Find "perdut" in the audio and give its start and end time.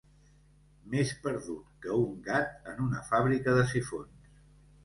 1.25-1.67